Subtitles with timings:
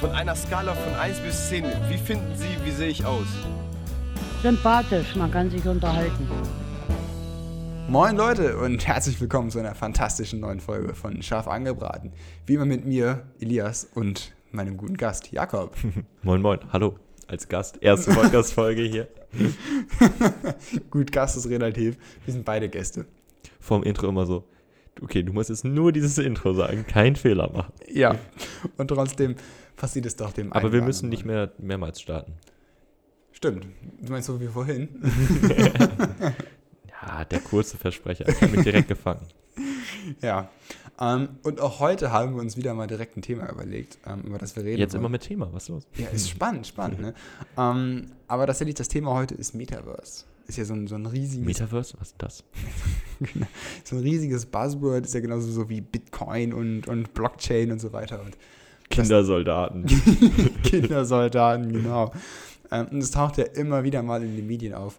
[0.00, 3.26] Von einer Skala von 1 bis 10, wie finden Sie, wie sehe ich aus?
[4.42, 6.28] Sympathisch, man kann sich unterhalten.
[7.88, 12.12] Moin Leute und herzlich willkommen zu einer fantastischen neuen Folge von Scharf angebraten.
[12.44, 15.74] Wie immer mit mir, Elias und meinem guten Gast, Jakob.
[16.22, 16.98] Moin, moin, hallo.
[17.26, 19.08] Als Gast, erste Podcast-Folge hier.
[20.90, 21.96] Gut, Gast ist relativ.
[22.26, 23.06] Wir sind beide Gäste.
[23.60, 24.44] Vorm Intro immer so,
[25.00, 27.72] okay, du musst jetzt nur dieses Intro sagen, kein Fehler machen.
[27.88, 28.16] Ja,
[28.76, 29.36] und trotzdem
[29.76, 32.32] passiert es doch dem Aber wir müssen nicht mehr mehrmals starten.
[33.32, 33.66] Stimmt.
[34.00, 34.88] Du meinst so wie vorhin?
[37.06, 38.28] Ja, der kurze Versprecher.
[38.28, 39.26] Ich habe mich direkt gefangen.
[40.22, 40.50] ja.
[40.98, 44.38] Ähm, und auch heute haben wir uns wieder mal direkt ein Thema überlegt, ähm, über
[44.38, 45.02] das wir reden Jetzt wollen.
[45.02, 45.86] immer mit Thema, was ist los?
[45.96, 47.14] Ja, ist spannend, spannend, ne?
[47.58, 50.24] ähm, aber tatsächlich, das Thema heute ist Metaverse.
[50.46, 52.44] Ist ja so ein, so ein riesiges Metaverse, was ist das?
[53.84, 57.92] so ein riesiges Buzzword, ist ja genauso so wie Bitcoin und, und Blockchain und so
[57.92, 58.22] weiter.
[58.22, 58.36] Und
[58.90, 59.86] Kindersoldaten.
[60.62, 62.12] Kindersoldaten, genau.
[62.70, 64.98] Ähm, und es taucht ja immer wieder mal in den Medien auf.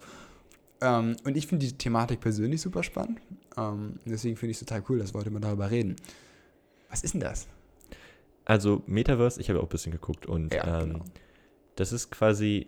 [0.82, 3.20] Ähm, und ich finde die Thematik persönlich super spannend.
[3.58, 5.96] Ähm, deswegen finde ich es total cool, dass wir heute mal darüber reden.
[6.90, 7.48] Was ist denn das?
[8.46, 11.06] Also Metaverse, ich habe auch ein bisschen geguckt und Ja, ähm, genau.
[11.76, 12.68] das ist quasi,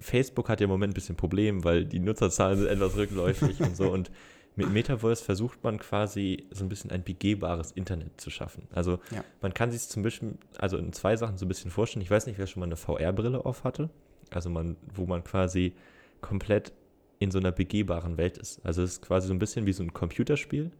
[0.00, 3.76] Facebook hat ja im Moment ein bisschen Problem, weil die Nutzerzahlen sind etwas rückläufig und
[3.76, 4.10] so und
[4.56, 8.68] mit Metaverse versucht man quasi so ein bisschen ein begehbares Internet zu schaffen.
[8.72, 9.24] Also Ja.
[9.42, 12.02] man kann sich zum Beispiel, also in zwei Sachen so ein bisschen vorstellen.
[12.02, 13.90] Ich weiß nicht, wer schon mal eine VR-Brille auf hatte.
[14.30, 15.74] Also man, wo man quasi
[16.20, 16.72] komplett
[17.18, 18.64] in so einer begehbaren Welt ist.
[18.64, 20.70] Also es ist quasi so ein bisschen wie so ein Computerspiel,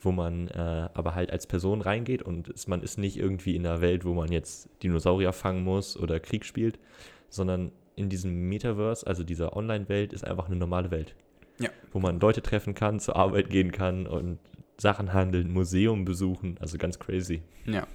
[0.00, 3.66] wo man äh, aber halt als Person reingeht und es, man ist nicht irgendwie in
[3.66, 6.78] einer Welt, wo man jetzt Dinosaurier fangen muss oder Krieg spielt,
[7.28, 11.14] sondern in diesem Metaverse, also dieser Online-Welt, ist einfach eine normale Welt.
[11.58, 11.70] Ja.
[11.92, 14.38] Wo man Leute treffen kann, zur Arbeit gehen kann und
[14.76, 17.42] Sachen handeln, Museum besuchen, also ganz crazy.
[17.66, 17.86] Ja.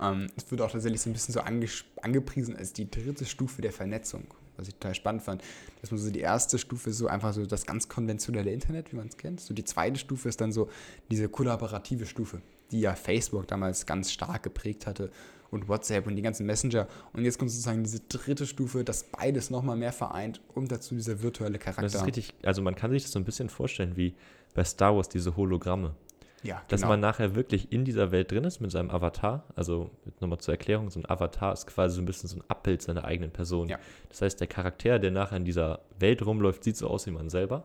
[0.00, 3.62] Ähm, es wird auch tatsächlich so ein bisschen so anges- angepriesen als die dritte Stufe
[3.62, 4.24] der Vernetzung,
[4.56, 5.42] was ich total spannend fand.
[5.80, 8.96] Dass man so die erste Stufe ist so einfach so das ganz konventionelle Internet, wie
[8.96, 9.40] man es kennt.
[9.40, 10.68] So die zweite Stufe ist dann so
[11.10, 15.10] diese kollaborative Stufe, die ja Facebook damals ganz stark geprägt hatte
[15.50, 16.86] und WhatsApp und die ganzen Messenger.
[17.12, 21.22] Und jetzt kommt sozusagen diese dritte Stufe, das beides nochmal mehr vereint und dazu dieser
[21.22, 21.82] virtuelle Charakter.
[21.82, 24.14] das ist richtig, also man kann sich das so ein bisschen vorstellen wie
[24.54, 25.94] bei Star Wars diese Hologramme.
[26.42, 26.92] ja, Dass genau.
[26.92, 29.44] man nachher wirklich in dieser Welt drin ist mit seinem Avatar.
[29.56, 32.82] Also nochmal zur Erklärung, so ein Avatar ist quasi so ein bisschen so ein Abbild
[32.82, 33.68] seiner eigenen Person.
[33.68, 33.78] Ja.
[34.08, 37.30] Das heißt, der Charakter, der nachher in dieser Welt rumläuft, sieht so aus wie man
[37.30, 37.64] selber.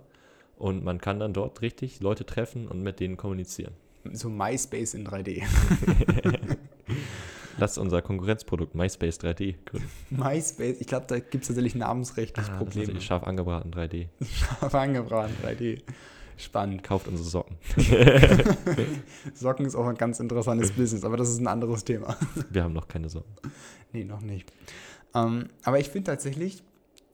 [0.58, 3.74] Und man kann dann dort richtig Leute treffen und mit denen kommunizieren.
[4.12, 5.44] so MySpace in 3D.
[7.58, 9.90] Lass unser Konkurrenzprodukt MySpace 3D gründen.
[10.10, 12.88] MySpace, ich glaube, da gibt es tatsächlich namensrechtlich Ah, das ist Probleme.
[12.88, 14.08] natürlich scharf angebraten 3D.
[14.26, 15.82] Scharf angebraten, 3D.
[16.38, 16.82] Spannend.
[16.84, 17.58] Kauft unsere Socken.
[19.34, 22.18] Socken ist auch ein ganz interessantes Business, aber das ist ein anderes Thema.
[22.50, 23.34] Wir haben noch keine Socken.
[23.92, 24.52] nee, noch nicht.
[25.14, 26.64] Ähm, aber ich finde tatsächlich,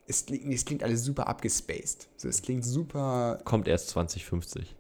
[0.08, 2.08] es klingt, es klingt alles super abgespaced.
[2.18, 4.76] So, es klingt super, Kommt erst 2050.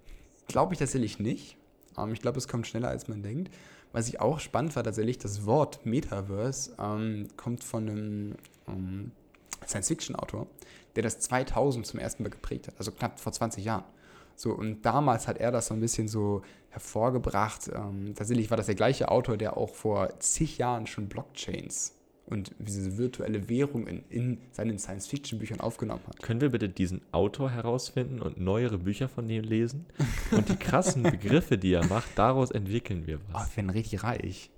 [0.48, 1.58] glaube ich tatsächlich nicht.
[1.98, 3.54] Ähm, ich glaube, es kommt schneller, als man denkt.
[3.92, 8.36] Was ich auch spannend war, tatsächlich, das Wort Metaverse ähm, kommt von einem
[8.68, 9.12] ähm,
[9.66, 10.48] Science-Fiction-Autor,
[10.96, 13.84] der das 2000 zum ersten Mal geprägt hat, also knapp vor 20 Jahren.
[14.36, 17.70] So, und damals hat er das so ein bisschen so hervorgebracht.
[17.74, 21.99] Ähm, tatsächlich war das der gleiche Autor, der auch vor zig Jahren schon Blockchains
[22.30, 26.22] und diese virtuelle Währung in, in seinen Science-Fiction-Büchern aufgenommen hat.
[26.22, 29.86] Können wir bitte diesen Autor herausfinden und neuere Bücher von dem lesen?
[30.32, 33.52] Und die krassen Begriffe, die er macht, daraus entwickeln wir Oh, was.
[33.52, 34.52] wir werden richtig reich.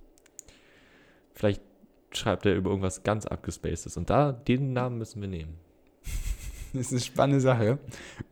[1.33, 1.61] Vielleicht
[2.11, 3.97] schreibt er über irgendwas ganz abgespacedes.
[3.97, 5.55] Und da, den Namen müssen wir nehmen.
[6.73, 7.79] Das ist eine spannende Sache.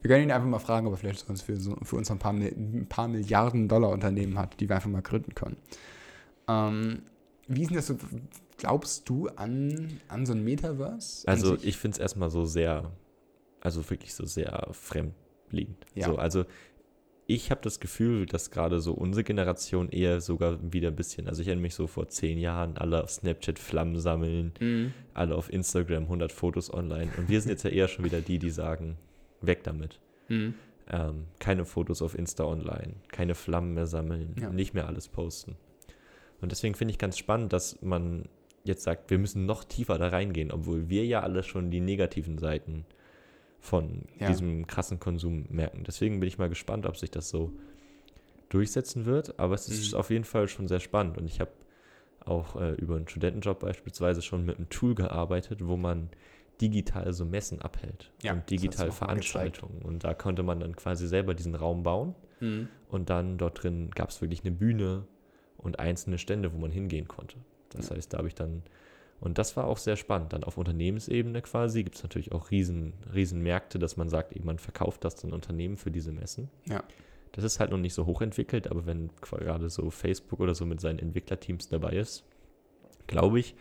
[0.01, 2.19] Wir können ihn einfach mal fragen, ob er vielleicht sonst für, so, für uns ein
[2.19, 5.57] paar, ein paar Milliarden Dollar Unternehmen hat, die wir einfach mal gründen können.
[6.47, 7.01] Ähm,
[7.49, 7.97] wie ist denn das so?
[8.59, 11.27] Glaubst du an, an so ein Metaverse?
[11.27, 12.91] Also ich finde es erstmal so sehr,
[13.61, 15.85] also wirklich so sehr fremdliegend.
[15.95, 16.07] Ja.
[16.07, 16.45] So, also
[17.25, 21.41] ich habe das Gefühl, dass gerade so unsere Generation eher sogar wieder ein bisschen, also
[21.41, 24.93] ich erinnere mich so vor zehn Jahren, alle auf Snapchat Flammen sammeln, Mhm.
[25.13, 27.11] alle auf Instagram 100 Fotos online.
[27.17, 28.97] Und wir sind jetzt ja eher schon wieder die, die sagen,
[29.41, 29.99] weg damit.
[30.27, 30.55] Mhm.
[30.91, 34.49] Ähm, keine Fotos auf Insta online, keine Flammen mehr sammeln, Ja.
[34.49, 35.55] nicht mehr alles posten.
[36.41, 38.27] Und deswegen finde ich ganz spannend, dass man
[38.63, 42.37] jetzt sagt, wir müssen noch tiefer da reingehen, obwohl wir ja alle schon die negativen
[42.37, 42.85] Seiten
[43.59, 44.27] von Ja.
[44.27, 45.83] diesem krassen Konsum merken.
[45.85, 47.51] Deswegen bin ich mal gespannt, ob sich das so
[48.49, 49.39] durchsetzen wird.
[49.39, 49.99] Aber es ist Mhm.
[49.99, 51.17] auf jeden Fall schon sehr spannend.
[51.17, 51.51] Und ich habe
[52.25, 56.09] auch äh, über einen Studentenjob beispielsweise schon mit einem Tool gearbeitet, wo man
[56.61, 58.91] digital so Messen abhält Ja, und digital.
[58.91, 59.81] Veranstaltungen.
[59.81, 62.15] Und da konnte man dann quasi selber diesen Raum bauen.
[62.41, 62.67] Mhm.
[62.89, 65.05] Und dann dort drin gab es wirklich eine Bühne
[65.57, 67.37] und einzelne Stände, wo man hingehen konnte.
[67.69, 68.63] Das heißt, da habe ich dann,
[69.19, 70.33] und das war auch sehr spannend.
[70.33, 74.45] Dann auf Unternehmensebene quasi gibt es natürlich auch riesen, riesen Märkte, dass man sagt, eben,
[74.45, 76.49] man verkauft das dann Unternehmen für diese Messen.
[76.67, 76.83] Ja.
[77.33, 80.81] Das ist halt noch nicht so hochentwickelt, aber wenn gerade so Facebook oder so mit
[80.81, 82.23] seinen Entwicklerteams dabei ist,
[83.07, 83.55] glaube ich,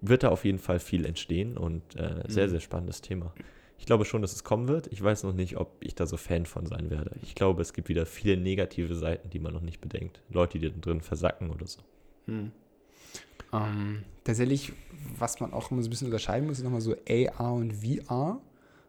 [0.00, 2.50] wird da auf jeden Fall viel entstehen und äh, sehr, Mhm.
[2.50, 3.34] sehr spannendes Thema.
[3.78, 4.86] Ich glaube schon, dass es kommen wird.
[4.90, 7.12] Ich weiß noch nicht, ob ich da so Fan von sein werde.
[7.22, 10.22] Ich glaube, es gibt wieder viele negative Seiten, die man noch nicht bedenkt.
[10.30, 11.80] Leute, die da drin versacken oder so.
[12.26, 12.52] Hm.
[13.52, 14.72] Ähm, tatsächlich,
[15.18, 18.40] was man auch immer so ein bisschen unterscheiden muss, ist nochmal so AR und VR.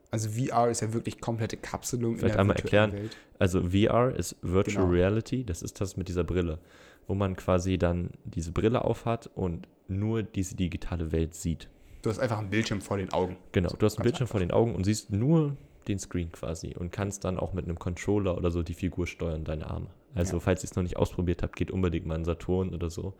[0.09, 3.03] Also VR ist ja wirklich komplette Kapselung Vielleicht einmal virtuellen erklären.
[3.03, 3.17] Welt.
[3.39, 4.89] Also VR ist Virtual Genau.
[4.95, 6.59] Reality, das ist das mit dieser Brille,
[7.07, 11.69] wo man quasi dann diese Brille aufhat und nur diese digitale Welt sieht.
[12.01, 13.35] Du hast einfach einen Bildschirm vor den Augen.
[13.51, 15.57] Genau, So, du hast einen Bildschirm vor den Augen und siehst nur
[15.89, 19.43] den Screen quasi und kannst dann auch mit einem Controller oder so die Figur steuern,
[19.43, 19.87] deine Arme.
[20.15, 20.39] Also Ja.
[20.39, 23.13] falls ihr es noch nicht ausprobiert habt, geht unbedingt mal in Saturn oder so.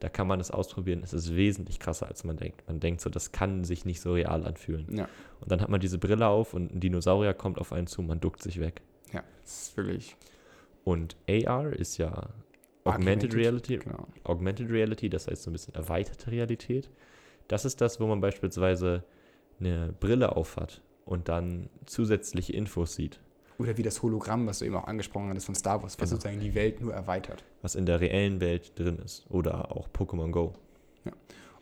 [0.00, 1.02] Da kann man es ausprobieren.
[1.04, 2.66] Es ist wesentlich krasser, als man denkt.
[2.66, 4.86] Man denkt so, das kann sich nicht so real anfühlen.
[4.96, 5.08] Ja,
[5.40, 8.18] Und dann hat man diese Brille auf und ein Dinosaurier kommt auf einen zu, man
[8.18, 8.80] duckt sich weg.
[9.12, 10.16] ja, das ist wirklich
[10.84, 12.30] Und AR ist ja
[12.84, 14.06] Augmented Augmented, Reality, genau.
[14.24, 16.88] Augmented Reality, das heißt so ein bisschen erweiterte Realität.
[17.46, 19.04] Das ist das, wo man beispielsweise
[19.58, 23.20] eine Brille aufhat und dann zusätzliche Infos sieht,
[23.60, 26.10] Oder wie das Hologramm, was du eben auch angesprochen hattest von Star Wars, was Genau.
[26.18, 27.44] sozusagen die Welt nur erweitert.
[27.62, 29.26] was in der reellen Welt drin ist.
[29.28, 30.54] Oder auch Pokémon Go.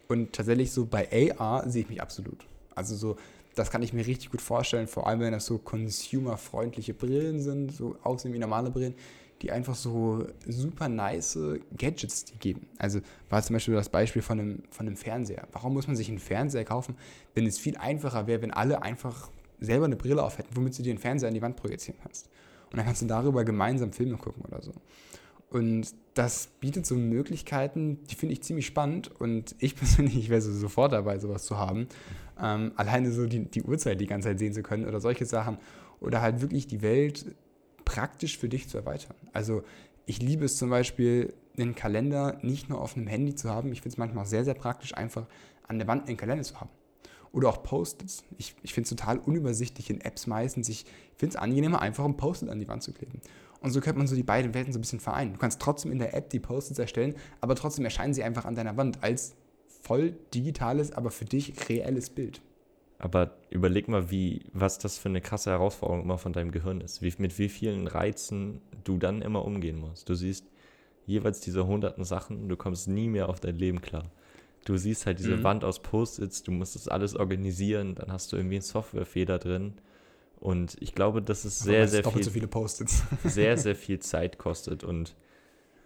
[0.06, 2.46] Und tatsächlich so bei AR sehe ich mich absolut.
[2.74, 3.16] Also so,
[3.56, 7.72] das kann ich mir richtig gut vorstellen, vor allem wenn das so consumerfreundliche Brillen sind,
[7.72, 8.94] so aussehen wie normale Brillen,
[9.42, 11.36] die einfach so super nice
[11.76, 12.66] Gadgets die geben.
[12.78, 15.46] Also war zum Beispiel das Beispiel von einem, von einem Fernseher.
[15.52, 16.96] Warum muss man sich einen Fernseher kaufen,
[17.34, 20.82] wenn es viel einfacher wäre, wenn alle einfach selber eine Brille auf hätten, womit du
[20.82, 22.28] dir den Fernseher an die Wand projizieren kannst.
[22.70, 24.72] Und dann kannst du darüber gemeinsam Filme gucken oder so.
[25.50, 29.10] Und das bietet so Möglichkeiten, die finde ich ziemlich spannend.
[29.20, 31.88] Und ich persönlich, ich wäre so sofort dabei, sowas zu haben.
[32.40, 35.58] Ähm, alleine so die, die Uhrzeit die ganze Zeit sehen zu können oder solche Sachen.
[36.00, 37.34] Oder halt wirklich die Welt
[37.84, 39.16] praktisch für dich zu erweitern.
[39.32, 39.62] Also
[40.06, 43.72] ich liebe es zum Beispiel, einen Kalender nicht nur auf einem Handy zu haben.
[43.72, 45.26] Ich finde es manchmal sehr, sehr praktisch, einfach
[45.66, 46.70] an der Wand einen Kalender zu haben.
[47.32, 48.24] Oder auch Post-its.
[48.36, 50.68] Ich, ich finde es total unübersichtlich in Apps meistens.
[50.68, 50.86] Ich
[51.16, 53.20] finde es angenehmer, einfach ein Post-it an die Wand zu kleben.
[53.60, 55.32] Und so könnte man so die beiden Welten so ein bisschen vereinen.
[55.32, 58.54] Du kannst trotzdem in der App die Post-its erstellen, aber trotzdem erscheinen sie einfach an
[58.54, 59.34] deiner Wand als
[59.82, 62.40] voll digitales, aber für dich reelles Bild.
[62.98, 67.00] Aber überleg mal, wie, was das für eine krasse Herausforderung immer von deinem Gehirn ist.
[67.00, 70.08] Wie, mit wie vielen Reizen du dann immer umgehen musst.
[70.08, 70.46] Du siehst
[71.06, 74.10] jeweils diese hunderten Sachen, du kommst nie mehr auf dein Leben klar.
[74.68, 75.44] Du siehst halt diese Mhm.
[75.44, 79.74] Wand aus Post-its, du musst das alles organisieren, dann hast du irgendwie einen Softwarefehler drin.
[80.36, 82.48] Und ich glaube, dass es sehr, sehr viel, so viele
[83.24, 85.16] sehr, sehr viel Zeit kostet und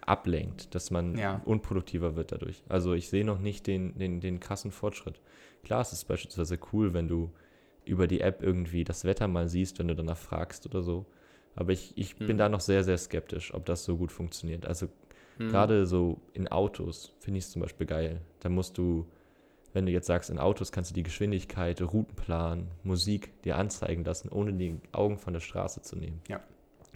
[0.00, 1.40] ablenkt, dass man Ja.
[1.44, 2.64] unproduktiver wird dadurch.
[2.68, 5.20] Also ich sehe noch nicht den, den, den krassen Fortschritt.
[5.64, 7.32] Klar, es ist beispielsweise cool, wenn du
[7.84, 11.06] über die App irgendwie das Wetter mal siehst, wenn du danach fragst oder so.
[11.54, 12.38] Aber ich, ich bin Hm.
[12.38, 14.66] da noch sehr, sehr skeptisch, ob das so gut funktioniert.
[14.66, 14.88] Also
[15.44, 15.50] Hm.
[15.50, 18.20] gerade so in Autos finde ich es zum Beispiel geil.
[18.40, 19.06] Da musst du,
[19.72, 24.28] wenn du jetzt sagst, in Autos kannst du die Geschwindigkeit, Routenplan, Musik dir anzeigen lassen,
[24.28, 26.20] ohne die Augen von der Straße zu nehmen.
[26.28, 26.40] Ja.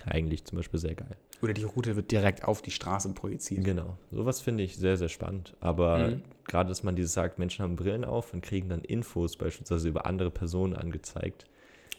[0.05, 1.17] Eigentlich zum Beispiel sehr geil.
[1.43, 3.65] Oder die Route wird direkt auf die Straße projiziert.
[3.65, 5.57] Genau, sowas finde ich sehr, sehr spannend.
[5.61, 6.23] Aber Mhm.
[6.45, 10.07] gerade, dass man dieses sagt, Menschen haben Brillen auf und kriegen dann Infos beispielsweise über
[10.07, 11.45] andere Personen angezeigt,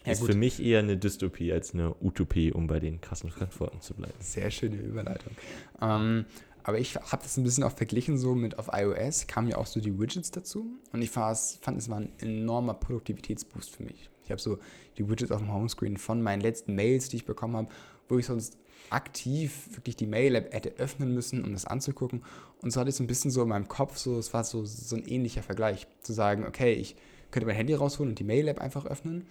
[0.08, 0.32] Ja, ist gut.
[0.32, 4.14] für mich eher eine Dystopie als eine Utopie, um bei den krassen Fremdworten zu bleiben.
[4.20, 5.34] Sehr schöne Überleitung.
[5.82, 6.26] Ähm,
[6.64, 9.68] aber ich habe das ein bisschen auch verglichen so mit auf iOS, kamen ja auch
[9.68, 11.38] so die Widgets dazu und ich fand,
[11.78, 14.10] es war ein enormer Produktivitätsboost für mich.
[14.26, 14.58] Ich habe so
[14.98, 17.70] die Widgets auf dem Homescreen von meinen letzten Mails, die ich bekommen habe,
[18.10, 18.58] wo ich sonst
[18.90, 22.24] aktiv wirklich die Mail-App hätte öffnen müssen, um das anzugucken.
[22.62, 24.66] Und so hatte ich so ein bisschen so in meinem Kopf, so, es war so,
[24.66, 26.96] so ein ähnlicher Vergleich, zu sagen, okay, ich
[27.32, 29.26] könnte mein Handy rausholen und die Mail-App einfach öffnen,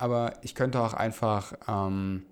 [0.00, 2.22] aber ich könnte auch einfach ähm,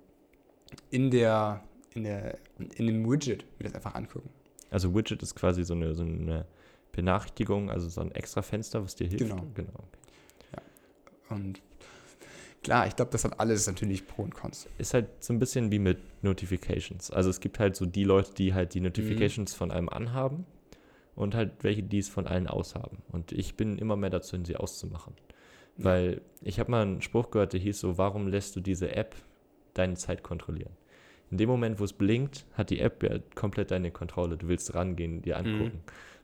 [0.90, 1.62] in der,
[1.94, 4.30] in der, in dem Widget mir das einfach angucken.
[4.70, 6.46] Also Widget ist quasi so eine, so eine
[6.92, 9.28] Benachrichtigung, also so ein extra Fenster, was dir hilft.
[9.28, 9.46] Genau.
[9.54, 9.84] genau.
[11.28, 11.60] Und
[12.62, 14.66] klar, ich glaube, das hat alles natürlich Pro und Cons.
[14.78, 17.10] Ist halt so ein bisschen wie mit Notifications.
[17.10, 20.46] Also es gibt halt so die Leute, die halt die Notifications von einem anhaben
[21.14, 23.02] und halt welche, die es von allen aushaben.
[23.12, 25.14] Und ich bin immer mehr dazu, sie auszumachen.
[25.78, 29.14] Weil ich habe mal einen Spruch gehört, der hieß so, warum lässt du diese App
[29.74, 30.72] deine Zeit kontrollieren?
[31.30, 34.36] In dem Moment, wo es blinkt, hat die App ja komplett deine Kontrolle.
[34.36, 35.80] Du willst rangehen, dir angucken.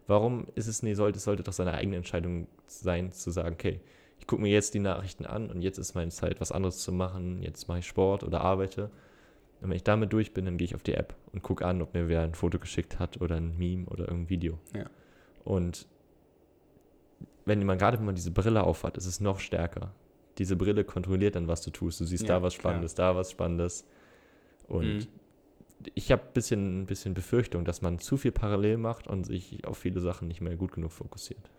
[0.07, 3.81] Warum ist es, nee, sollte, es sollte doch seine eigene Entscheidung sein, zu sagen, okay,
[4.19, 6.93] ich gucke mir jetzt die Nachrichten an und jetzt ist meine Zeit, was anderes zu
[6.93, 7.43] machen.
[7.43, 8.91] Jetzt mache ich Sport oder arbeite.
[9.61, 11.81] Und wenn ich damit durch bin, dann gehe ich auf die App und gucke an,
[11.81, 14.59] ob mir wer ein Foto geschickt hat oder ein Meme oder irgendein Video.
[14.75, 14.87] Ja.
[15.45, 15.87] Und
[17.45, 19.95] wenn man gerade wenn man diese Brille aufhat, ist es noch stärker.
[20.39, 22.01] Diese Brille kontrolliert dann, was du tust.
[22.01, 22.61] Du siehst Ja, da was klar.
[22.63, 23.85] Spannendes, da was Spannendes.
[24.69, 25.09] Und Mhm.
[25.95, 29.65] ich habe ein bisschen, ein bisschen Befürchtung, dass man zu viel parallel macht und sich
[29.67, 31.51] auf viele Sachen nicht mehr gut genug fokussiert.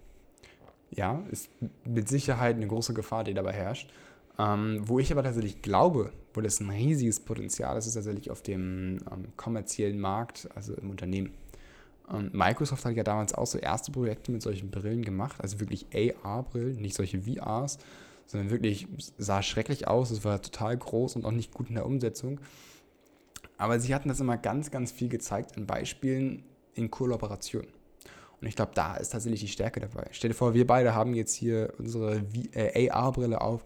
[0.91, 1.49] Ja, ist
[1.83, 3.91] mit Sicherheit eine große Gefahr, die dabei herrscht.
[4.37, 8.41] Ähm, wo ich aber tatsächlich glaube, wo das ein riesiges Potenzial ist, ist tatsächlich auf
[8.41, 11.33] dem ähm, kommerziellen Markt, also im Unternehmen.
[12.33, 16.77] Microsoft hat ja damals auch so erste Projekte mit solchen Brillen gemacht, also wirklich AR-Brillen,
[16.77, 17.79] nicht solche VRs,
[18.27, 21.85] sondern wirklich sah schrecklich aus, es war total groß und auch nicht gut in der
[21.85, 22.39] Umsetzung.
[23.57, 26.43] Aber sie hatten das immer ganz, ganz viel gezeigt an Beispielen
[26.73, 27.65] in Kollaboration.
[28.41, 30.07] Und ich glaube, da ist tatsächlich die Stärke dabei.
[30.11, 33.63] Stell dir vor, wir beide haben jetzt hier unsere äh, AR-Brille auf,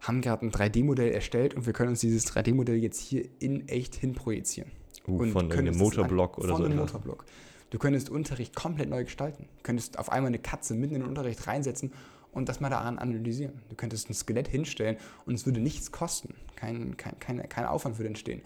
[0.00, 3.94] haben gerade ein 3D-Modell erstellt und wir können uns dieses 3D-Modell jetzt hier in echt
[3.94, 4.70] hinprojizieren.
[5.06, 6.64] Uh, Und von es Motorblock oder von so.
[6.64, 6.94] einem etwas.
[6.94, 7.24] Motorblock.
[7.70, 9.48] Du könntest Unterricht komplett neu gestalten.
[9.58, 11.92] Du könntest auf einmal eine Katze mitten in den Unterricht reinsetzen
[12.32, 13.60] und das mal daran analysieren.
[13.68, 16.34] Du könntest ein Skelett hinstellen und es würde nichts kosten.
[16.54, 18.42] Kein, kein, kein, kein Aufwand würde entstehen.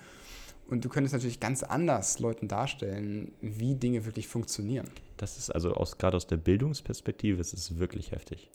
[0.68, 4.88] Und du könntest natürlich ganz anders Leuten darstellen, wie Dinge wirklich funktionieren.
[5.16, 8.50] Das ist also aus, gerade aus der Bildungsperspektive ist es wirklich heftig.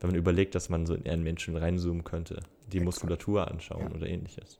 [0.00, 2.84] Wenn man überlegt, dass man so in einen Menschen reinzoomen könnte, die Exakt.
[2.84, 3.94] Muskulatur anschauen Ja.
[3.94, 4.58] oder ähnliches.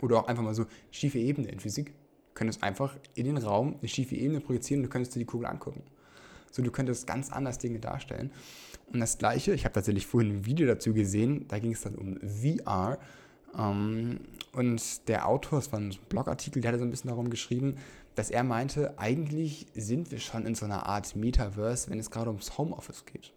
[0.00, 1.94] Oder auch einfach mal so schiefe Ebene in Physik.
[2.34, 5.46] Könntest einfach in den Raum eine schiefe Ebene projizieren und du könntest dir die Kugel
[5.46, 5.82] angucken.
[6.50, 8.32] So, du könntest ganz anders Dinge darstellen.
[8.92, 11.94] Und das Gleiche, ich habe tatsächlich vorhin ein Video dazu gesehen, da ging es dann
[11.94, 12.98] um VR.
[13.56, 14.20] Ähm,
[14.52, 17.76] und der Autor, es war ein Blogartikel, der hatte so ein bisschen darum geschrieben,
[18.16, 22.30] dass er meinte, eigentlich sind wir schon in so einer Art Metaverse, wenn es gerade
[22.30, 23.32] ums Homeoffice geht.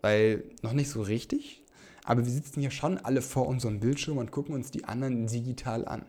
[0.00, 1.64] Weil noch nicht so richtig,
[2.04, 5.86] aber wir sitzen hier schon alle vor unserem Bildschirm und gucken uns die anderen digital
[5.86, 6.06] an.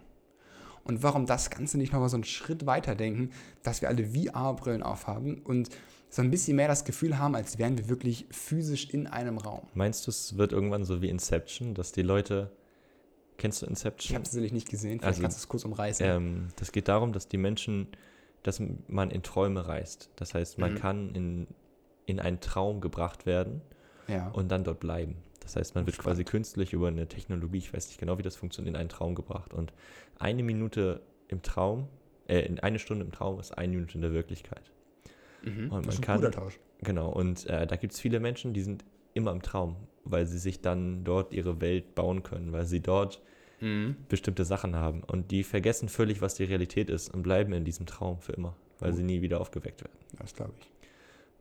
[0.83, 3.31] Und warum das Ganze nicht nochmal so einen Schritt weiter denken,
[3.63, 5.69] dass wir alle VR-Brillen aufhaben und
[6.09, 9.61] so ein bisschen mehr das Gefühl haben, als wären wir wirklich physisch in einem Raum.
[9.75, 12.51] Meinst du, es wird irgendwann so wie Inception, dass die Leute.
[13.37, 14.15] Kennst du Ich Inception?
[14.15, 16.05] habe es tatsächlich nicht gesehen, vielleicht Also, kannst du es kurz umreißen.
[16.05, 17.87] Ähm, das geht darum, dass die Menschen,
[18.43, 20.09] dass man in Träume reist.
[20.15, 20.77] Das heißt, man Mhm.
[20.77, 21.47] kann in,
[22.05, 23.61] in einen Traum gebracht werden
[24.07, 24.29] ja.
[24.29, 25.15] und dann dort bleiben.
[25.49, 26.29] Das heißt, man Oh, wird quasi spannend.
[26.29, 29.51] künstlich über eine Technologie, ich weiß nicht genau, wie das funktioniert, in einen Traum gebracht.
[29.53, 29.73] Und
[30.19, 31.87] eine Minute im Traum,
[32.27, 34.71] äh, in eine Stunde im Traum ist eine Minute in der Wirklichkeit.
[35.43, 35.71] mhm.
[35.71, 36.59] und das ist ein kann- guter Tausch.
[36.81, 39.75] Genau, und äh, da gibt es viele Menschen, die sind immer im Traum,
[40.05, 43.21] weil sie sich dann dort ihre Welt bauen können, weil sie dort
[43.61, 43.95] Mhm.
[44.07, 45.03] bestimmte Sachen haben.
[45.03, 48.55] Und die vergessen völlig, was die Realität ist und bleiben in diesem Traum für immer,
[48.79, 48.97] weil Gut.
[48.99, 49.97] sie nie wieder aufgeweckt werden.
[50.17, 50.69] Das glaube ich.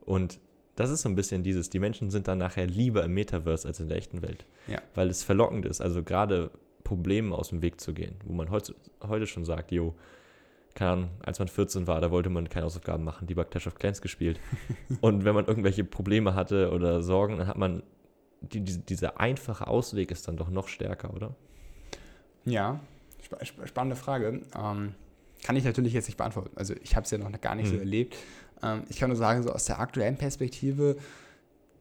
[0.05, 0.39] Und
[0.79, 3.79] das ist so ein bisschen dieses, die Menschen sind dann nachher lieber im Metaverse als
[3.81, 4.45] in der echten Welt.
[4.67, 4.81] Ja.
[4.95, 6.51] Weil es verlockend ist, also gerade
[6.85, 8.73] Problemen aus dem Weg zu gehen, wo man heute,
[9.05, 9.93] heute schon sagt, jo,
[10.75, 13.75] keine Ahnung, als man 14 war, da wollte man keine Hausaufgaben machen, lieber Clash of
[13.75, 14.39] Clans gespielt.
[15.01, 17.83] Und wenn man irgendwelche Probleme hatte oder Sorgen, dann hat man,
[18.39, 21.35] die, die, dieser einfache Ausweg ist dann doch noch stärker, oder?
[22.45, 22.79] Ja,
[23.19, 24.41] sp sp spannende Frage.
[24.55, 24.95] Ähm,
[25.43, 26.51] kann ich natürlich jetzt nicht beantworten.
[26.55, 27.79] Also ich habe es ja noch gar nicht so Hm.
[27.81, 28.15] erlebt.
[28.63, 30.97] Ähm, ich kann nur sagen, so aus der aktuellen Perspektive,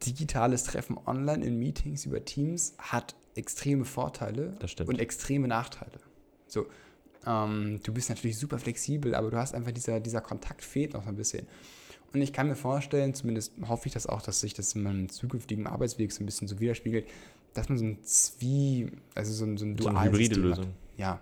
[0.05, 4.57] digitales Treffen online in Meetings über Teams hat extreme Vorteile
[4.87, 5.99] und extreme Nachteile.
[6.47, 6.67] So,
[7.27, 11.07] ähm, du bist natürlich super flexibel, aber du hast einfach dieser, dieser Kontakt fehlt noch
[11.07, 11.47] ein bisschen.
[12.13, 15.09] Und ich kann mir vorstellen, zumindest hoffe ich das auch, dass sich das in meinem
[15.09, 17.07] zukünftigen Arbeitsweg so ein bisschen so widerspiegelt,
[17.53, 20.43] dass man so ein Zwie, also so ein, so ein so eine hybride hat.
[20.43, 20.75] Lösung.
[20.97, 21.21] Ja.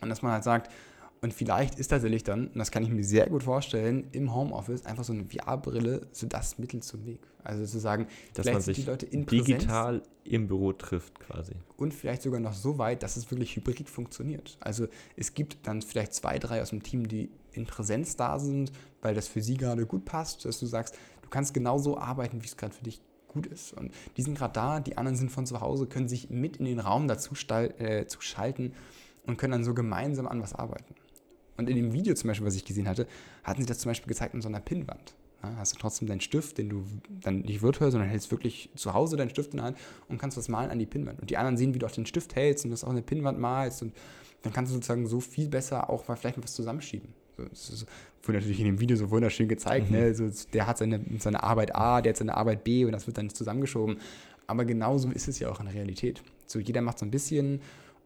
[0.00, 0.72] Und dass man halt sagt,
[1.20, 4.86] und vielleicht ist tatsächlich dann, und das kann ich mir sehr gut vorstellen, im Homeoffice
[4.86, 7.20] einfach so eine VR-Brille so das Mittel zum Weg.
[7.42, 11.18] Also zu sagen, Dass vielleicht man sich die Leute in Präsenz digital im Büro trifft
[11.18, 11.54] quasi.
[11.76, 14.56] und vielleicht sogar noch so weit, dass es wirklich hybrid funktioniert.
[14.60, 18.70] Also es gibt dann vielleicht zwei, drei aus dem Team, die in Präsenz da sind,
[19.00, 22.46] weil das für sie gerade gut passt, dass du sagst, du kannst genauso arbeiten, wie
[22.46, 23.72] es gerade für dich gut ist.
[23.72, 26.64] Und die sind gerade da, die anderen sind von zu Hause, können sich mit in
[26.64, 28.72] den Raum dazu äh, zu schalten
[29.26, 30.94] und können dann so gemeinsam an was arbeiten.
[31.58, 33.06] Und in dem Video zum Beispiel, was ich gesehen hatte,
[33.44, 35.14] hatten sie das zum Beispiel gezeigt in so einer Pinnwand.
[35.42, 38.94] Ja, hast du trotzdem deinen Stift, den du dann nicht virtuell, sondern hältst wirklich zu
[38.94, 41.20] Hause deinen Stift in der Hand und kannst was malen an die Pinnwand.
[41.20, 43.02] Und die anderen sehen, wie du auch den Stift hältst und das auch an der
[43.02, 43.82] Pinnwand malst.
[43.82, 43.92] Und
[44.42, 47.12] dann kannst du sozusagen so viel besser auch mal vielleicht was zusammenschieben.
[47.36, 47.86] Das
[48.22, 49.90] wurde natürlich in dem Video so wunderschön gezeigt.
[49.90, 49.96] Mhm.
[49.96, 50.14] Ne?
[50.14, 53.18] So, der hat seine, seine Arbeit A, der hat seine Arbeit B und das wird
[53.18, 53.98] dann zusammengeschoben.
[54.46, 56.22] Aber genauso ist es ja auch in der Realität.
[56.46, 57.60] So, jeder macht so ein bisschen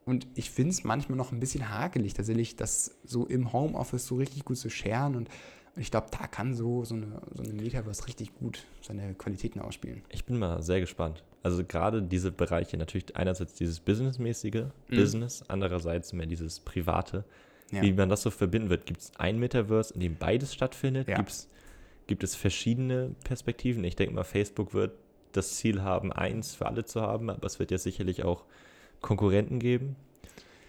[0.05, 4.17] und ich finde es manchmal noch ein bisschen hakelig, tatsächlich, das so im Homeoffice so
[4.17, 5.15] richtig gut zu scheren.
[5.15, 5.29] Und
[5.77, 10.03] ich glaube, da kann so, so, eine, so eine Metaverse richtig gut seine Qualitäten ausspielen.
[10.11, 11.23] Ich bin mal sehr gespannt.
[11.43, 14.97] Also gerade diese Bereiche, natürlich einerseits dieses Businessmäßige, Mhm.
[14.97, 17.25] Business, andererseits mehr dieses Private.
[17.71, 17.81] Ja.
[17.83, 18.85] Wie man das so verbinden wird.
[18.85, 21.09] Gibt es ein Metaverse, in dem beides stattfindet?
[21.09, 21.17] Ja.
[21.17, 21.49] Gibt es
[22.07, 23.85] gibt es verschiedene Perspektiven.
[23.85, 24.93] Ich denke mal, Facebook wird
[25.33, 28.45] das Ziel haben, eins für alle zu haben, aber es wird ja sicherlich auch
[29.03, 29.97] Konkurrenten geben.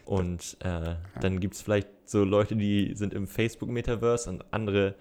[0.06, 4.96] Und äh, dann gibt es vielleicht so Leute, die sind im Facebook-Metaverse und andere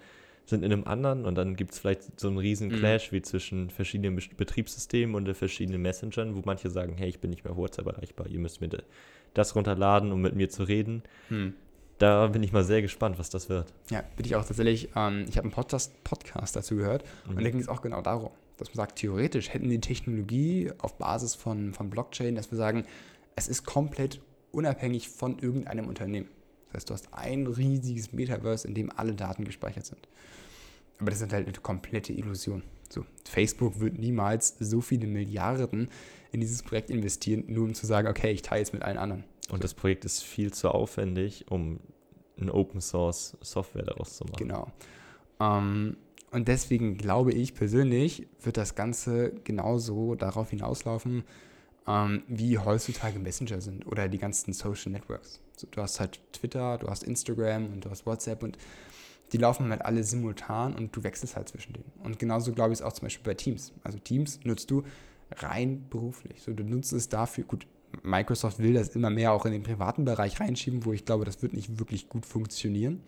[0.45, 2.75] sind in einem anderen und dann gibt es vielleicht so einen riesen Mhm.
[2.79, 7.43] Clash wie zwischen verschiedenen Betriebssystemen und verschiedenen Messengern, wo manche sagen, hey, ich bin nicht
[7.45, 8.83] mehr WhatsApp erreichbar, ihr müsst mir da-
[9.33, 11.03] das runterladen, um mit mir zu reden.
[11.29, 11.53] Hm.
[11.97, 13.71] Da bin ich mal sehr gespannt, was das wird.
[13.89, 14.89] Ja, bin ich auch tatsächlich.
[14.95, 17.37] Ähm, ich habe einen Podcast, Podcast dazu gehört Mhm.
[17.37, 20.97] und da ging es auch genau darum, dass man sagt, theoretisch hätten die Technologie auf
[20.97, 22.83] Basis von, von Blockchain, dass wir sagen,
[23.35, 24.21] es ist komplett
[24.51, 26.29] unabhängig von irgendeinem Unternehmen.
[26.67, 30.07] Das heißt, du hast ein riesiges Metaverse, in dem alle Daten gespeichert sind.
[30.99, 32.63] Aber das ist halt eine komplette Illusion.
[32.89, 35.89] So, Facebook wird niemals so viele Milliarden
[36.31, 39.23] in dieses Projekt investieren, nur um zu sagen, okay, ich teile es mit allen anderen.
[39.49, 41.79] Und das Projekt ist viel zu aufwendig, um
[42.39, 44.37] eine Open Source Software daraus zu machen.
[44.37, 44.71] Genau.
[45.39, 45.97] Ähm,
[46.31, 51.23] und deswegen glaube ich persönlich, wird das Ganze genauso darauf hinauslaufen,
[51.87, 55.41] ähm, wie heutzutage Messenger sind oder die ganzen Social Networks.
[55.57, 58.57] So, du hast halt Twitter, du hast Instagram und du hast WhatsApp und
[59.31, 61.91] die laufen halt alle simultan und du wechselst halt zwischen denen.
[62.03, 63.73] Und genauso glaube ich es auch zum Beispiel bei Teams.
[63.83, 64.83] Also Teams nutzt du
[65.37, 66.41] rein beruflich.
[66.41, 67.65] So, du nutzt es dafür, gut,
[68.01, 71.41] Microsoft will das immer mehr auch in den privaten Bereich reinschieben, wo ich glaube, das
[71.41, 73.01] wird nicht wirklich gut funktionieren.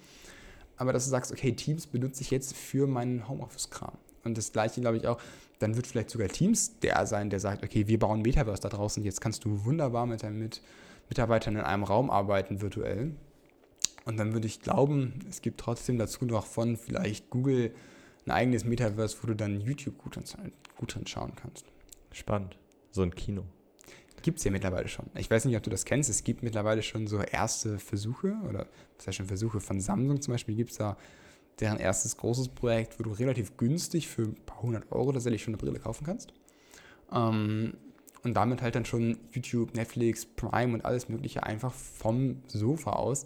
[0.77, 3.97] Aber dass du sagst, okay, Teams benutze ich jetzt für meinen Homeoffice-Kram.
[4.23, 5.19] Und das gleiche glaube ich auch,
[5.59, 9.03] dann wird vielleicht sogar Teams der sein, der sagt, okay, wir bauen Metaverse da draußen,
[9.03, 10.61] jetzt kannst du wunderbar mit deinen mit
[11.09, 13.11] Mitarbeitern in einem Raum arbeiten, virtuell.
[14.05, 17.73] Und dann würde ich glauben, es gibt trotzdem dazu noch von vielleicht Google
[18.25, 20.17] ein eigenes Metaverse, wo du dann YouTube gut,
[20.77, 21.65] gut drin schauen kannst.
[22.11, 22.57] Spannend.
[22.91, 23.43] So ein Kino.
[24.21, 25.05] Gibt es ja mittlerweile schon.
[25.15, 26.09] Ich weiß nicht, ob du das kennst.
[26.09, 30.33] Es gibt mittlerweile schon so erste Versuche oder was heißt schon Versuche von Samsung zum
[30.33, 30.97] Beispiel gibt es da
[31.59, 35.53] deren erstes großes Projekt, wo du relativ günstig für ein paar hundert Euro tatsächlich schon
[35.53, 36.33] eine Brille kaufen kannst.
[37.11, 37.73] Ähm,
[38.23, 43.25] und damit halt dann schon YouTube, Netflix, Prime und alles Mögliche einfach vom Sofa aus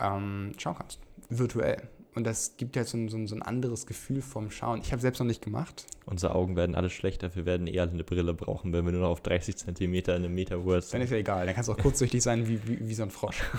[0.00, 1.00] ähm, schauen kannst.
[1.28, 1.88] Virtuell.
[2.14, 4.80] Und das gibt ja so ein, so ein, so ein anderes Gefühl vom Schauen.
[4.80, 5.84] Ich habe selbst noch nicht gemacht.
[6.06, 9.10] Unsere Augen werden alle schlechter, wir werden eher eine Brille brauchen, wenn wir nur noch
[9.10, 11.44] auf 30 Zentimeter in einem Metaverse Dann ist ja egal.
[11.44, 13.42] Dann kannst du auch kurzsichtig sein wie, wie, wie so ein Frosch.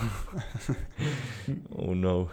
[1.70, 2.30] Oh no.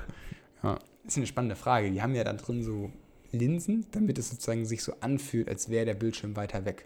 [0.63, 1.91] Ja, ist eine spannende Frage.
[1.91, 2.91] Die haben ja da drin so
[3.31, 6.85] Linsen, damit es sozusagen sich so anfühlt, als wäre der Bildschirm weiter weg.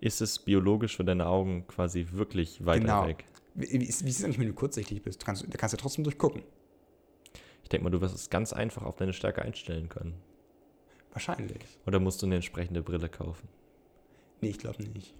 [0.00, 3.06] Ist es biologisch für deine Augen quasi wirklich weiter Genau.
[3.06, 3.24] weg?
[3.54, 5.22] Wie, wie ist wie ist es eigentlich, wenn du kurzsichtig bist?
[5.22, 6.42] Du kannst, da kannst du trotzdem durchgucken.
[7.62, 10.14] Ich denke mal, du wirst es ganz einfach auf deine Stärke einstellen können.
[11.12, 11.58] Wahrscheinlich.
[11.86, 13.48] Oder musst du eine entsprechende Brille kaufen?
[14.40, 15.14] Nee, ich glaube nicht.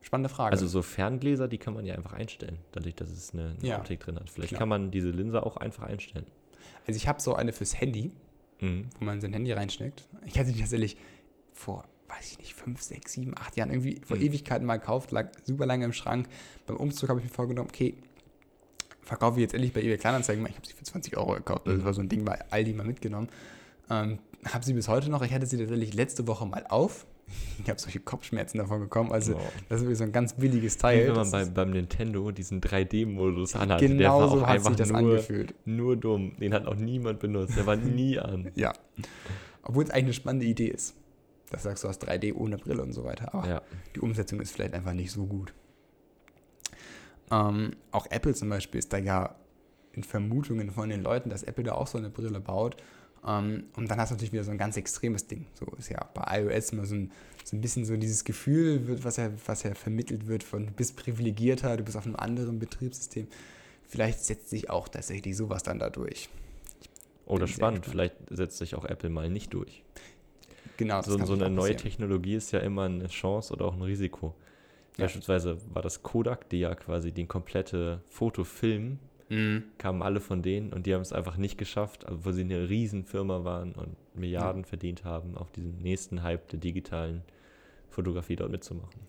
[0.00, 0.52] Spannende Frage.
[0.52, 3.78] Also so Ferngläser, die kann man ja einfach einstellen, dadurch, dass es eine, eine Ja,
[3.78, 4.28] Optik drin hat.
[4.30, 4.58] Vielleicht klar.
[4.60, 6.26] kann man diese Linse auch einfach einstellen.
[6.86, 8.10] Also ich habe so eine fürs Handy,
[8.60, 8.86] Mhm.
[8.98, 10.06] wo man sein Handy reinsteckt.
[10.26, 10.96] Ich hatte die tatsächlich
[11.52, 14.22] vor, weiß ich nicht, fünf, sechs, sieben, acht Jahren irgendwie vor Mhm.
[14.24, 16.28] Ewigkeiten mal gekauft, lag super lange im Schrank.
[16.66, 17.94] Beim Umzug habe ich mir vorgenommen, okay,
[19.02, 20.48] verkaufe ich jetzt endlich bei eBay Kleinanzeigen mal.
[20.48, 21.66] Ich habe sie für 20 Euro gekauft.
[21.66, 21.84] Das Mhm.
[21.84, 23.28] war so ein Ding bei Aldi mal mitgenommen.
[23.90, 25.22] Ähm, habe sie bis heute noch.
[25.22, 27.06] Ich hatte sie tatsächlich letzte Woche mal auf.
[27.62, 29.10] Ich habe solche Kopfschmerzen davon bekommen.
[29.12, 29.52] Also, Wow.
[29.68, 31.00] das ist wirklich so ein ganz billiges Wie Teil.
[31.06, 33.80] wenn man Das bei, ist- beim Nintendo diesen 3D-Modus anhat.
[33.80, 35.54] der genau war so auch hat einfach sich das nur, angefühlt.
[35.64, 36.36] nur dumm.
[36.38, 37.56] Den hat auch niemand benutzt.
[37.56, 38.50] Der war nie an.
[38.54, 38.72] Ja.
[39.62, 40.94] Obwohl es eigentlich eine spannende Idee ist.
[41.50, 43.32] Das sagst du, hast 3D ohne Brille und so weiter.
[43.34, 43.62] Aber Ja.
[43.94, 45.54] die Umsetzung ist vielleicht einfach nicht so gut.
[47.30, 49.34] Ähm, auch Apple zum Beispiel ist da ja
[49.92, 52.76] in Vermutungen von den Leuten, dass Apple da auch so eine Brille baut.
[53.26, 55.46] Ähm, und dann hast du natürlich wieder so ein ganz extremes Ding.
[55.54, 57.10] So ist ja bei iOS immer so ein,
[57.44, 60.72] so ein bisschen so dieses Gefühl, wird, was ja, was ja vermittelt wird von du
[60.72, 63.28] bist privilegierter, du bist auf einem anderen Betriebssystem.
[63.88, 66.28] Vielleicht setzt sich auch tatsächlich sowas dann da durch.
[67.26, 69.82] Oder sehr spannend, vielleicht setzt sich auch Apple mal nicht durch.
[70.76, 71.76] Genau, So, so eine neue.
[71.76, 74.34] Technologie ist ja immer eine Chance oder auch ein Risiko.
[74.96, 75.04] Ja.
[75.04, 79.64] Beispielsweise war das Kodak, die ja quasi den komplette Fotofilm, Mhm.
[79.78, 83.44] kamen alle von denen und die haben es einfach nicht geschafft, obwohl sie eine Riesenfirma
[83.44, 87.22] waren und Milliarden verdient haben, auf diesem nächsten Hype der digitalen
[87.88, 89.00] Fotografie dort mitzumachen.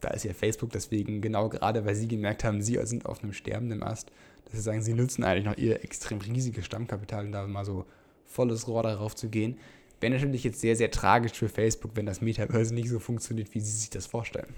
[0.00, 3.32] Da ist ja Facebook deswegen genau gerade, weil sie gemerkt haben, sie sind auf einem
[3.32, 4.10] sterbenden Ast,
[4.44, 7.84] dass sie sagen, sie nutzen eigentlich noch ihr extrem riesiges Stammkapital, um da mal so
[8.24, 9.58] volles Rohr darauf zu gehen.
[10.00, 13.60] Wäre natürlich jetzt sehr, sehr tragisch für Facebook, wenn das Metaverse nicht so funktioniert, wie
[13.60, 14.54] sie sich das vorstellen.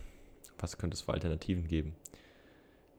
[0.58, 1.94] Was könnte es für Alternativen geben?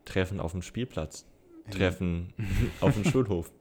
[0.06, 1.26] Treffen auf dem Spielplatz,
[1.69, 2.34] Treffen
[2.82, 3.52] auf dem Schulhof,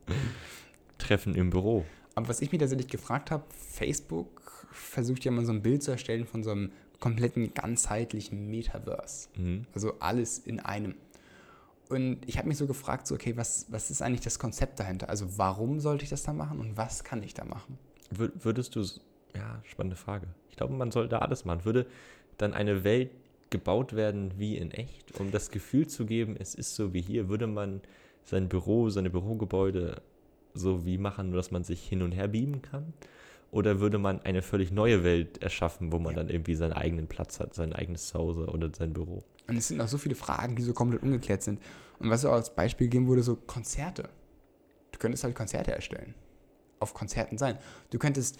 [0.97, 1.85] Treffen im Büro.
[2.15, 5.91] Aber was ich mich tatsächlich gefragt habe, Facebook versucht ja mal so ein Bild zu
[5.91, 9.29] erstellen von so einem kompletten ganzheitlichen Metaverse.
[9.37, 9.65] Mhm.
[9.73, 10.95] Also alles in einem.
[11.89, 15.09] Und ich habe mich so gefragt, so, okay, was, was ist eigentlich das Konzept dahinter?
[15.09, 17.77] Also warum sollte ich das da machen und was kann ich da machen?
[18.15, 18.81] Wür- Würdest du,
[19.35, 20.27] ja, spannende Frage.
[20.49, 21.65] Ich glaube, man soll da alles machen.
[21.65, 21.85] Würde
[22.37, 23.09] dann eine Welt
[23.51, 27.29] gebaut werden wie in echt, um das Gefühl zu geben, es ist so wie hier,
[27.29, 27.81] würde man
[28.23, 30.01] sein Büro, seine Bürogebäude
[30.53, 32.93] so wie machen, nur dass man sich hin und her beamen kann?
[33.51, 37.39] Oder würde man eine völlig neue Welt erschaffen, wo man dann irgendwie seinen eigenen Platz
[37.39, 39.23] hat, sein eigenes Zuhause oder sein Büro?
[39.47, 41.59] Und es sind noch so viele Fragen, die so komplett ungeklärt sind.
[41.99, 44.09] Und was so als Beispiel gegeben wurde, so Konzerte.
[44.91, 46.15] Du könntest halt Konzerte erstellen.
[46.79, 47.57] Auf Konzerten sein.
[47.89, 48.39] Du könntest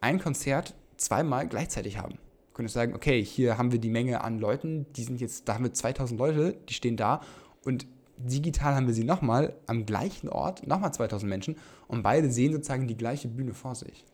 [0.00, 2.18] ein Konzert zweimal gleichzeitig haben.
[2.56, 5.52] Du könntest sagen, okay, hier haben wir die Menge an Leuten, die sind jetzt, da
[5.52, 7.20] haben wir 2000 Leute, die stehen da
[7.66, 12.54] und digital haben wir sie nochmal am gleichen Ort, nochmal 2000 Menschen und beide sehen
[12.54, 14.06] sozusagen die gleiche Bühne vor sich.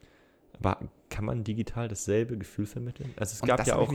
[0.55, 3.15] Aber kann man digital dasselbe Gefühl vermitteln?
[3.15, 3.95] Also es Und gab das ja auch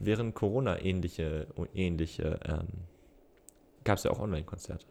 [0.00, 2.66] während Corona ähnliche, ähnliche ähm,
[3.84, 4.84] gab es ja auch Online-Konzerte.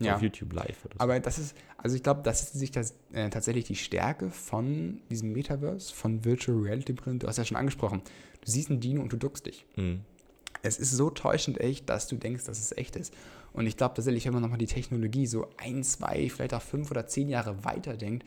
[0.00, 0.14] Ja.
[0.14, 1.00] Auf YouTube live oder so.
[1.00, 5.00] Aber das ist, also ich glaube, das ist sich das, äh, tatsächlich die Stärke von
[5.10, 7.18] diesem Metaverse, von Virtual Reality Brillen.
[7.18, 8.02] Du hast ja schon angesprochen,
[8.44, 9.66] du siehst ein Dino und du duckst dich.
[9.76, 10.02] Mhm.
[10.62, 13.12] Es ist so täuschend echt, dass du denkst, dass es echt ist.
[13.52, 16.90] Und ich glaube tatsächlich, wenn man nochmal die Technologie so ein, zwei, vielleicht auch fünf
[16.90, 18.26] oder zehn Jahre weiterdenkt,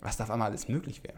[0.00, 1.16] was da auf einmal alles möglich wäre.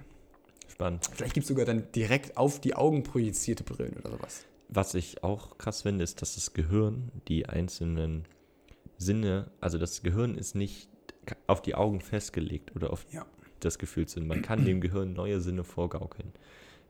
[0.68, 1.08] Spannend.
[1.12, 4.44] Vielleicht gibt es sogar dann direkt auf die Augen projizierte Brillen oder sowas.
[4.68, 8.26] Was ich auch krass finde, ist, dass das Gehirn die einzelnen
[8.98, 10.88] Sinne, also das Gehirn ist nicht
[11.46, 13.24] auf die Augen festgelegt oder auf Ja.
[13.60, 14.26] das Gefühlssinn.
[14.26, 16.32] Man kann dem Gehirn neue Sinne vorgaukeln.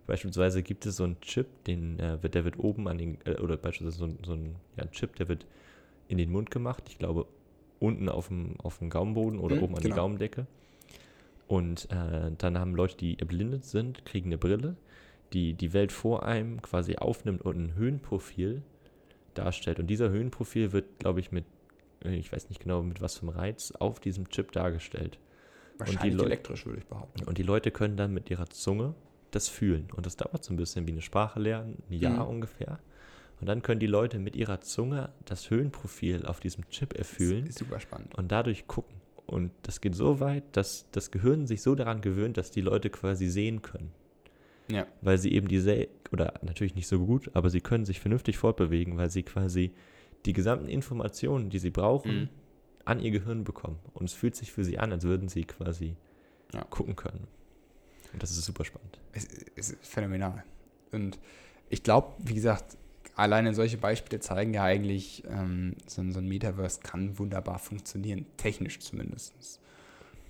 [0.06, 3.34] Beispielsweise gibt es so einen Chip, den, äh, wird, der wird oben an den, äh,
[3.36, 5.44] oder beispielsweise so, ein- so ein, ja, ein Chip, der wird
[6.08, 6.84] in den Mund gemacht.
[6.88, 7.26] Ich glaube,
[7.78, 9.94] unten auf dem, auf dem Gaumenboden oder Mhm, oben an genau.
[9.94, 10.46] die Gaumendecke.
[11.46, 14.76] Und äh, dann haben Leute, die erblindet sind, kriegen eine Brille,
[15.32, 18.62] die die Welt vor einem quasi aufnimmt und ein Höhenprofil
[19.34, 19.78] darstellt.
[19.78, 21.44] Und dieser Höhenprofil wird, glaube ich, mit,
[22.04, 25.18] ich weiß nicht genau, mit was für einem Reiz auf diesem Chip dargestellt.
[25.78, 27.24] Wahrscheinlich Leu- elektrisch, würde ich behaupten.
[27.24, 28.94] Und die Leute können dann mit ihrer Zunge
[29.30, 29.88] das fühlen.
[29.94, 32.30] Und das dauert so ein bisschen wie eine Sprache lernen, ein Jahr Mhm.
[32.30, 32.78] ungefähr.
[33.40, 37.58] Und dann können die Leute mit ihrer Zunge das Höhenprofil auf diesem Chip erfühlen Ist
[37.58, 38.16] super spannend.
[38.16, 38.96] und dadurch gucken.
[39.26, 42.90] Und das geht so weit, dass das Gehirn sich so daran gewöhnt, dass die Leute
[42.90, 43.92] quasi sehen können.
[44.70, 44.86] Ja.
[45.02, 48.96] Weil sie eben diese, oder natürlich nicht so gut, aber sie können sich vernünftig fortbewegen,
[48.96, 49.72] weil sie quasi
[50.28, 52.28] die gesamten Informationen, die sie brauchen, Mhm.
[52.84, 53.78] an ihr Gehirn bekommen.
[53.94, 55.96] Und es fühlt sich für sie an, als würden sie quasi
[56.52, 56.62] Ja.
[56.64, 57.26] gucken können.
[58.12, 59.00] Und das ist super spannend.
[59.12, 60.44] es, es ist phänomenal.
[60.92, 61.18] Und
[61.70, 62.76] ich glaube, wie gesagt,
[63.16, 68.26] alleine solche Beispiele zeigen ja eigentlich, ähm, so, ein- so ein Metaverse kann wunderbar funktionieren,
[68.36, 69.60] technisch zumindest.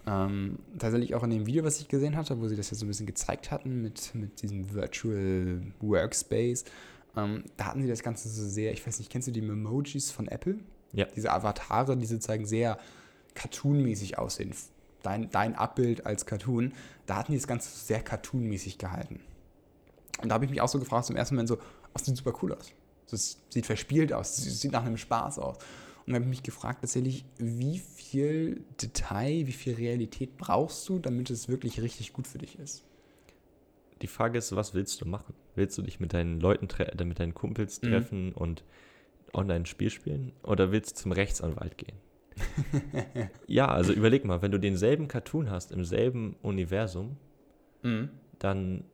[0.07, 2.87] Ähm, tatsächlich auch in dem Video, was ich gesehen hatte, wo sie das ja so
[2.87, 6.65] ein bisschen gezeigt hatten mit, mit diesem Virtual Workspace,
[7.19, 10.11] ähm, da hatten sie das Ganze so sehr, ich weiß nicht, kennst du die Memojis
[10.11, 10.59] von Apple?
[10.93, 11.07] Ja.
[11.17, 12.79] Diese Avatare, die sozusagen sehr
[13.35, 14.55] cartoonmäßig aussehen.
[15.03, 16.73] Dein, dein Abbild als Cartoon,
[17.07, 19.21] da hatten die das Ganze sehr cartoonmäßig gehalten.
[20.23, 21.61] Und da habe ich mich auch so gefragt, zum ersten Moment so, oh,
[21.93, 22.73] das sieht super cool aus.
[23.11, 25.57] Das sieht verspielt aus, es sieht nach einem Spaß aus.
[25.57, 30.99] Und dann habe ich mich gefragt tatsächlich, wie viel Detail, wie viel Realität brauchst du,
[30.99, 32.83] damit es wirklich richtig gut für dich ist?
[34.03, 35.35] Die Frage ist, was willst du machen?
[35.55, 37.87] Willst du dich mit deinen Leuten, äh, mit deinen Kumpels Mhm.
[37.89, 38.65] treffen und
[39.33, 40.33] online ein Spiel spielen?
[40.43, 41.97] Oder willst du zum Rechtsanwalt gehen?
[43.47, 47.17] ja, also überleg mal, wenn du denselben Cartoon hast im selben Universum,
[47.83, 48.11] Mhm.
[48.39, 48.85] dann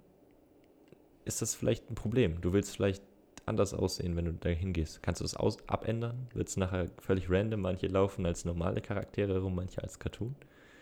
[1.25, 2.41] ist das vielleicht ein Problem.
[2.41, 3.03] Du willst vielleicht
[3.47, 5.03] anders aussehen, wenn du da hingehst.
[5.03, 6.29] Kannst du aus abändern?
[6.35, 7.61] Wird es nachher völlig random?
[7.61, 10.35] Manche laufen als normale Charaktere rum, manche als Cartoon.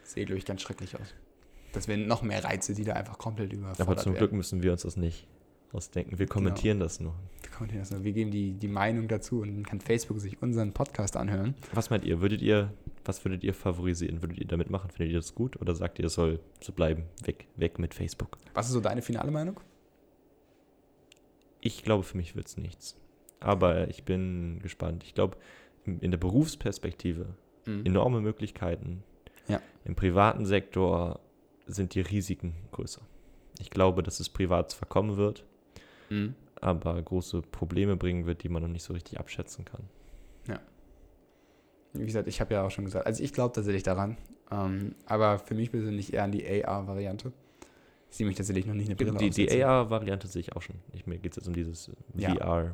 [0.04, 1.14] Sieht, glaube ich, ganz schrecklich aus.
[1.72, 4.18] Das wären noch mehr Reize, die da einfach komplett überfordert Aber zum werden.
[4.20, 5.26] Glück müssen wir uns das nicht
[5.72, 6.18] ausdenken.
[6.18, 7.14] Wir kommentieren das nur.
[7.42, 8.04] Wir kommentieren das nur.
[8.04, 11.54] Wir geben die, die Meinung dazu und dann kann Facebook sich unseren Podcast anhören.
[11.72, 12.20] Was meint ihr?
[12.20, 12.72] Würdet ihr,
[13.06, 14.20] was würdet ihr favorisieren?
[14.22, 14.90] Würdet ihr damit machen?
[14.90, 15.58] Findet ihr das gut?
[15.62, 17.04] Oder sagt ihr, es soll so bleiben?
[17.24, 18.36] Weg, weg mit Facebook.
[18.52, 19.58] Was ist so deine finale Meinung?
[21.60, 22.96] Ich glaube, für mich wird es nichts.
[23.40, 25.04] Aber ich bin gespannt.
[25.04, 25.36] Ich glaube,
[25.84, 27.86] in in der Berufsperspektive Mhm.
[27.86, 29.04] enorme Möglichkeiten.
[29.48, 29.60] Ja.
[29.84, 31.20] Im privaten Sektor
[31.66, 33.02] sind die Risiken größer.
[33.58, 35.44] Ich glaube, dass es privat zwar kommen wird,
[36.10, 36.34] Mhm.
[36.60, 39.88] aber große Probleme bringen wird, die man noch nicht so richtig abschätzen kann.
[41.94, 44.16] Wie gesagt, ich habe ja auch schon gesagt, also ich glaube tatsächlich daran.
[44.50, 47.32] Ähm, aber für mich persönlich eher an die AR-Variante.
[48.10, 49.62] Ich sehe mich tatsächlich noch nicht eine Brille Die, die.
[49.62, 50.76] AR-Variante sehe ich auch schon.
[50.94, 52.34] Ich, mir geht es jetzt um dieses Ja.
[52.34, 52.72] VR.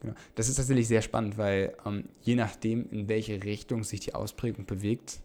[0.00, 0.14] Genau.
[0.36, 4.64] Das ist tatsächlich sehr spannend, weil ähm, je nachdem, in welche Richtung sich die Ausprägung
[4.64, 5.20] bewegt,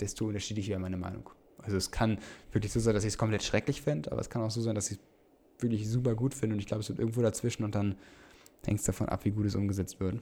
[0.00, 1.30] desto unterschiedlicher wäre meine Meinung.
[1.66, 2.18] Also es kann
[2.52, 4.74] wirklich so sein, dass ich es komplett schrecklich fände, aber es kann auch so sein,
[4.74, 7.74] dass ich es wirklich super gut finde und ich glaube, es wird irgendwo dazwischen und
[7.74, 7.96] dann
[8.64, 10.20] hängt es davon ab, wie gut es umgesetzt wird.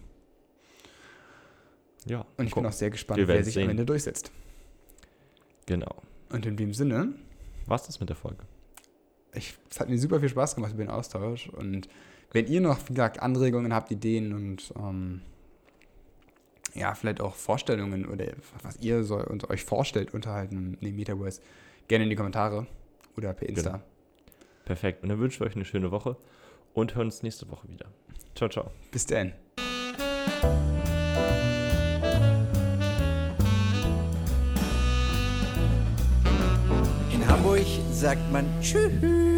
[2.07, 2.66] Ja, Und ich bin gucken.
[2.68, 3.64] auch sehr gespannt, wer sich sehen.
[3.64, 4.30] am Ende durchsetzt.
[5.66, 6.02] Genau.
[6.30, 7.14] Und in dem Sinne
[7.66, 8.44] war's das mit der Folge.
[9.35, 11.48] Ich, es hat mir super viel Spaß gemacht über den Austausch.
[11.48, 11.88] Und
[12.33, 15.22] wenn ihr noch, wie gesagt, Anregungen habt, Ideen und ähm,
[16.75, 18.27] ja, vielleicht auch Vorstellungen oder
[18.63, 21.41] was ihr so, und euch vorstellt unterhalten in dem Metaverse,
[21.89, 22.67] gerne in die Kommentare
[23.17, 23.71] oder per Insta.
[23.71, 23.85] Genau.
[24.65, 25.03] Perfekt.
[25.03, 26.17] Und dann wünschen wir euch eine schöne Woche
[26.73, 27.87] und hören uns nächste Woche wieder.
[28.35, 28.71] Ciao, ciao.
[28.91, 29.33] Bis dann.
[37.13, 39.34] In Hamburg sagt man Tschüss.